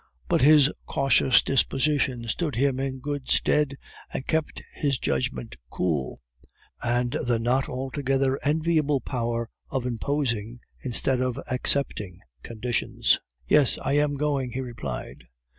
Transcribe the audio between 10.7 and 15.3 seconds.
instead of accepting conditions. "Yes, I am going," he replied.